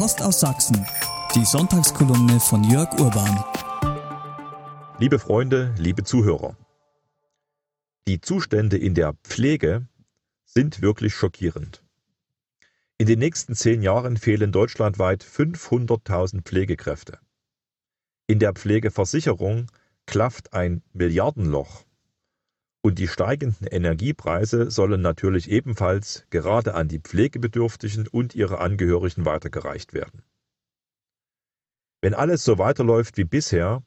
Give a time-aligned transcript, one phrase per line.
[0.00, 0.86] Post aus Sachsen.
[1.34, 3.44] Die Sonntagskolumne von Jörg Urban.
[4.98, 6.56] Liebe Freunde, liebe Zuhörer.
[8.08, 9.86] Die Zustände in der Pflege
[10.46, 11.84] sind wirklich schockierend.
[12.96, 17.18] In den nächsten zehn Jahren fehlen deutschlandweit 500.000 Pflegekräfte.
[18.26, 19.70] In der Pflegeversicherung
[20.06, 21.84] klafft ein Milliardenloch.
[22.82, 29.92] Und die steigenden Energiepreise sollen natürlich ebenfalls gerade an die Pflegebedürftigen und ihre Angehörigen weitergereicht
[29.92, 30.22] werden.
[32.00, 33.82] Wenn alles so weiterläuft wie bisher,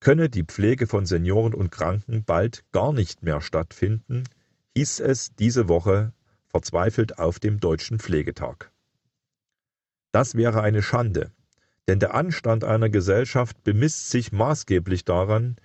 [0.00, 4.24] könne die Pflege von Senioren und Kranken bald gar nicht mehr stattfinden,
[4.76, 6.12] hieß es diese Woche
[6.46, 8.72] verzweifelt auf dem Deutschen Pflegetag.
[10.12, 11.30] Das wäre eine Schande,
[11.86, 15.56] denn der Anstand einer Gesellschaft bemisst sich maßgeblich daran,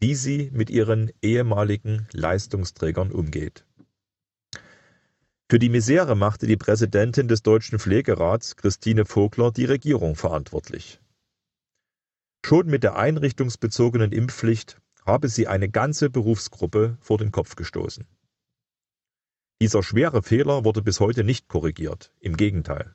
[0.00, 3.64] wie sie mit ihren ehemaligen Leistungsträgern umgeht.
[5.50, 11.00] Für die Misere machte die Präsidentin des Deutschen Pflegerats, Christine Vogler, die Regierung verantwortlich.
[12.44, 18.06] Schon mit der einrichtungsbezogenen Impfpflicht habe sie eine ganze Berufsgruppe vor den Kopf gestoßen.
[19.60, 22.94] Dieser schwere Fehler wurde bis heute nicht korrigiert, im Gegenteil.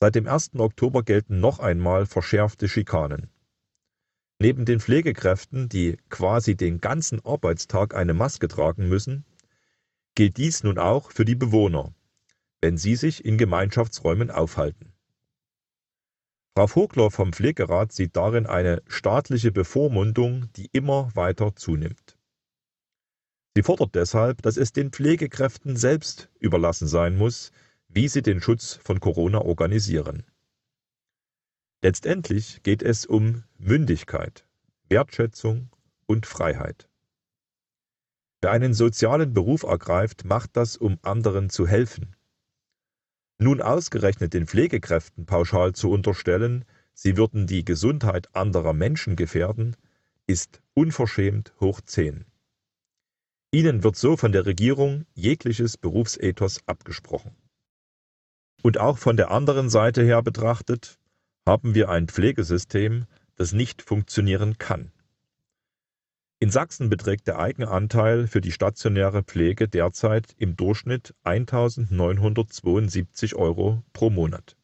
[0.00, 0.52] Seit dem 1.
[0.56, 3.30] Oktober gelten noch einmal verschärfte Schikanen.
[4.42, 9.26] Neben den Pflegekräften, die quasi den ganzen Arbeitstag eine Maske tragen müssen,
[10.14, 11.92] gilt dies nun auch für die Bewohner,
[12.62, 14.94] wenn sie sich in Gemeinschaftsräumen aufhalten.
[16.56, 22.16] Frau Vogler vom Pflegerat sieht darin eine staatliche Bevormundung, die immer weiter zunimmt.
[23.54, 27.52] Sie fordert deshalb, dass es den Pflegekräften selbst überlassen sein muss,
[27.88, 30.24] wie sie den Schutz von Corona organisieren.
[31.82, 34.46] Letztendlich geht es um Mündigkeit,
[34.90, 35.70] Wertschätzung
[36.06, 36.90] und Freiheit.
[38.42, 42.16] Wer einen sozialen Beruf ergreift, macht das, um anderen zu helfen.
[43.38, 49.74] Nun ausgerechnet den Pflegekräften pauschal zu unterstellen, sie würden die Gesundheit anderer Menschen gefährden,
[50.26, 52.26] ist unverschämt hoch zehn.
[53.52, 57.34] Ihnen wird so von der Regierung jegliches Berufsethos abgesprochen.
[58.62, 60.99] Und auch von der anderen Seite her betrachtet,
[61.46, 63.06] haben wir ein Pflegesystem,
[63.36, 64.92] das nicht funktionieren kann.
[66.42, 74.08] In Sachsen beträgt der Eigenanteil für die stationäre Pflege derzeit im Durchschnitt 1.972 Euro pro
[74.08, 74.56] Monat.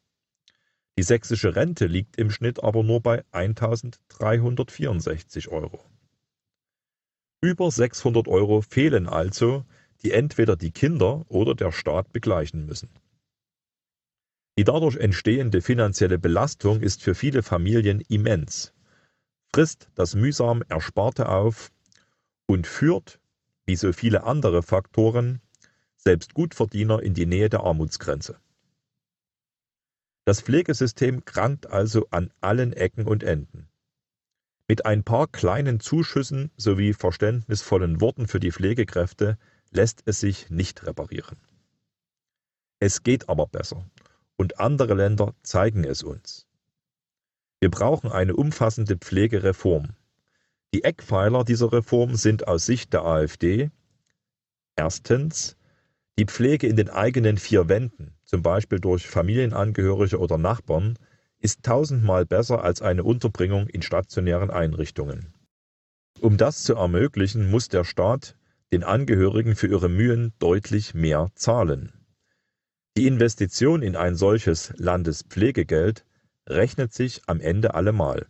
[0.98, 5.84] Die sächsische Rente liegt im Schnitt aber nur bei 1.364 Euro.
[7.42, 9.66] Über 600 Euro fehlen also,
[10.02, 12.88] die entweder die Kinder oder der Staat begleichen müssen.
[14.58, 18.72] Die dadurch entstehende finanzielle Belastung ist für viele Familien immens,
[19.52, 21.70] frisst das mühsam Ersparte auf
[22.46, 23.20] und führt,
[23.66, 25.42] wie so viele andere Faktoren,
[25.96, 28.40] selbst Gutverdiener in die Nähe der Armutsgrenze.
[30.24, 33.68] Das Pflegesystem krankt also an allen Ecken und Enden.
[34.68, 39.38] Mit ein paar kleinen Zuschüssen sowie verständnisvollen Worten für die Pflegekräfte
[39.70, 41.36] lässt es sich nicht reparieren.
[42.80, 43.86] Es geht aber besser
[44.36, 46.46] und andere Länder zeigen es uns.
[47.60, 49.94] Wir brauchen eine umfassende Pflegereform.
[50.74, 53.70] Die Eckpfeiler dieser Reform sind aus Sicht der AfD
[54.76, 55.56] erstens
[56.18, 60.98] die Pflege in den eigenen vier Wänden, zum Beispiel durch Familienangehörige oder Nachbarn,
[61.40, 65.34] ist tausendmal besser als eine Unterbringung in stationären Einrichtungen.
[66.20, 68.36] Um das zu ermöglichen, muss der Staat
[68.72, 71.92] den Angehörigen für ihre Mühen deutlich mehr zahlen.
[72.96, 76.06] Die Investition in ein solches Landespflegegeld
[76.48, 78.26] rechnet sich am Ende allemal.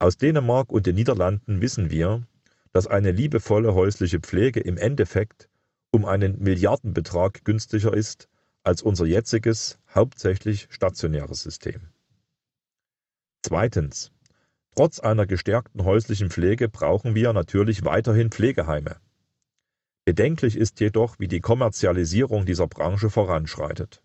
[0.00, 2.26] Aus Dänemark und den Niederlanden wissen wir,
[2.72, 5.48] dass eine liebevolle häusliche Pflege im Endeffekt
[5.92, 8.28] um einen Milliardenbetrag günstiger ist
[8.64, 11.80] als unser jetziges, hauptsächlich stationäres System.
[13.42, 14.10] Zweitens.
[14.74, 18.96] Trotz einer gestärkten häuslichen Pflege brauchen wir natürlich weiterhin Pflegeheime.
[20.06, 24.04] Bedenklich ist jedoch, wie die Kommerzialisierung dieser Branche voranschreitet.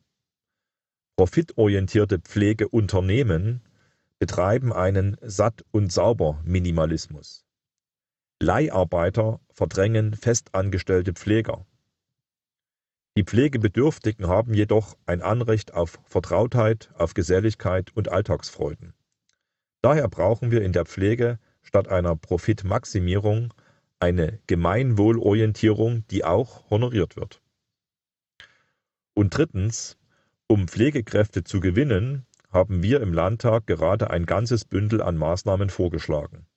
[1.15, 3.61] Profitorientierte Pflegeunternehmen
[4.17, 7.45] betreiben einen Satt- und Sauber-Minimalismus.
[8.41, 11.67] Leiharbeiter verdrängen festangestellte Pfleger.
[13.15, 18.95] Die Pflegebedürftigen haben jedoch ein Anrecht auf Vertrautheit, auf Geselligkeit und Alltagsfreuden.
[19.83, 23.53] Daher brauchen wir in der Pflege statt einer Profitmaximierung
[24.01, 27.41] eine Gemeinwohlorientierung, die auch honoriert wird.
[29.13, 29.97] Und drittens,
[30.47, 36.47] um Pflegekräfte zu gewinnen, haben wir im Landtag gerade ein ganzes Bündel an Maßnahmen vorgeschlagen.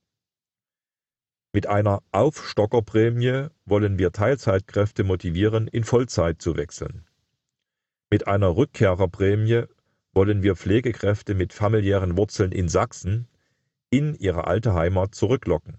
[1.52, 7.06] Mit einer Aufstockerprämie wollen wir Teilzeitkräfte motivieren, in Vollzeit zu wechseln.
[8.11, 9.64] Mit einer Rückkehrerprämie
[10.12, 13.29] wollen wir Pflegekräfte mit familiären Wurzeln in Sachsen
[13.90, 15.79] in ihre alte Heimat zurücklocken.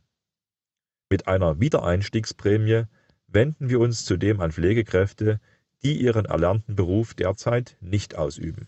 [1.10, 2.86] Mit einer Wiedereinstiegsprämie
[3.28, 5.40] wenden wir uns zudem an Pflegekräfte,
[5.84, 8.68] die ihren erlernten Beruf derzeit nicht ausüben.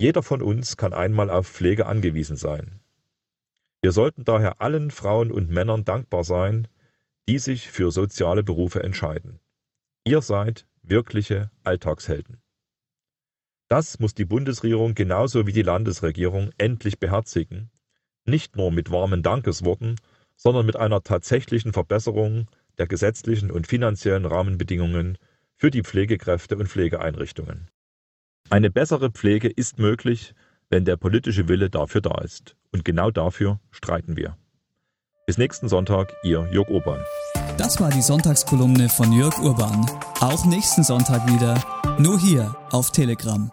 [0.00, 2.80] Jeder von uns kann einmal auf Pflege angewiesen sein.
[3.80, 6.66] Wir sollten daher allen Frauen und Männern dankbar sein,
[7.28, 9.40] die sich für soziale Berufe entscheiden.
[10.04, 12.42] Ihr seid wirkliche Alltagshelden.
[13.68, 17.70] Das muss die Bundesregierung genauso wie die Landesregierung endlich beherzigen,
[18.26, 19.96] nicht nur mit warmen Dankesworten,
[20.36, 22.48] sondern mit einer tatsächlichen Verbesserung
[22.78, 25.18] der gesetzlichen und finanziellen Rahmenbedingungen
[25.56, 27.68] für die Pflegekräfte und Pflegeeinrichtungen.
[28.50, 30.34] Eine bessere Pflege ist möglich,
[30.68, 32.56] wenn der politische Wille dafür da ist.
[32.72, 34.36] Und genau dafür streiten wir.
[35.26, 37.00] Bis nächsten Sonntag, Ihr Jörg Urban.
[37.56, 39.86] Das war die Sonntagskolumne von Jörg Urban.
[40.20, 41.62] Auch nächsten Sonntag wieder,
[41.98, 43.50] nur hier auf Telegram.